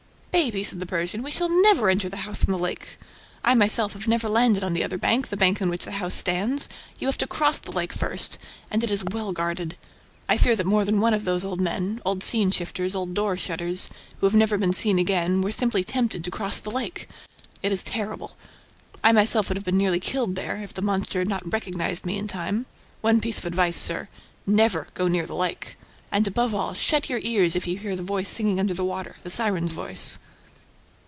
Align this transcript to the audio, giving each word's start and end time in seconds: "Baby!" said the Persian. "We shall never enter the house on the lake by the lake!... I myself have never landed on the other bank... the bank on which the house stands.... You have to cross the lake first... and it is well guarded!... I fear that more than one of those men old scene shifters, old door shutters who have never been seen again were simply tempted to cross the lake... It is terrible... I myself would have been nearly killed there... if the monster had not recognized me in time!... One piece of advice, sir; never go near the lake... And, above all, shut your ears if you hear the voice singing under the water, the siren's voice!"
"Baby!" 0.31 0.63
said 0.63 0.79
the 0.79 0.85
Persian. 0.85 1.23
"We 1.23 1.29
shall 1.31 1.49
never 1.61 1.89
enter 1.89 2.07
the 2.07 2.23
house 2.23 2.45
on 2.45 2.53
the 2.53 2.57
lake 2.57 2.79
by 2.79 2.85
the 2.85 2.87
lake!... 2.87 3.41
I 3.43 3.53
myself 3.53 3.91
have 3.93 4.07
never 4.07 4.29
landed 4.29 4.63
on 4.63 4.71
the 4.71 4.83
other 4.83 4.97
bank... 4.97 5.27
the 5.27 5.35
bank 5.35 5.61
on 5.61 5.69
which 5.69 5.83
the 5.83 5.91
house 5.91 6.15
stands.... 6.15 6.69
You 6.99 7.07
have 7.09 7.17
to 7.17 7.27
cross 7.27 7.59
the 7.59 7.73
lake 7.73 7.91
first... 7.91 8.37
and 8.71 8.81
it 8.81 8.89
is 8.89 9.03
well 9.03 9.33
guarded!... 9.33 9.75
I 10.29 10.37
fear 10.37 10.55
that 10.55 10.65
more 10.65 10.85
than 10.85 11.01
one 11.01 11.13
of 11.13 11.25
those 11.25 11.43
men 11.43 12.01
old 12.05 12.23
scene 12.23 12.49
shifters, 12.49 12.95
old 12.95 13.13
door 13.13 13.35
shutters 13.37 13.89
who 14.19 14.25
have 14.25 14.33
never 14.33 14.57
been 14.57 14.71
seen 14.71 14.97
again 14.97 15.41
were 15.41 15.51
simply 15.51 15.83
tempted 15.83 16.23
to 16.23 16.31
cross 16.31 16.61
the 16.61 16.71
lake... 16.71 17.09
It 17.61 17.73
is 17.73 17.83
terrible... 17.83 18.37
I 19.03 19.11
myself 19.11 19.49
would 19.49 19.57
have 19.57 19.65
been 19.65 19.77
nearly 19.77 19.99
killed 19.99 20.35
there... 20.35 20.63
if 20.63 20.73
the 20.73 20.81
monster 20.81 21.19
had 21.19 21.27
not 21.29 21.51
recognized 21.51 22.05
me 22.05 22.17
in 22.17 22.27
time!... 22.27 22.67
One 23.01 23.19
piece 23.19 23.37
of 23.37 23.45
advice, 23.45 23.75
sir; 23.77 24.07
never 24.47 24.87
go 24.93 25.09
near 25.09 25.25
the 25.25 25.35
lake... 25.35 25.75
And, 26.13 26.27
above 26.27 26.53
all, 26.53 26.73
shut 26.73 27.09
your 27.09 27.21
ears 27.23 27.55
if 27.55 27.65
you 27.67 27.77
hear 27.77 27.95
the 27.95 28.03
voice 28.03 28.27
singing 28.27 28.59
under 28.59 28.73
the 28.73 28.83
water, 28.83 29.15
the 29.23 29.29
siren's 29.29 29.71
voice!" 29.71 30.19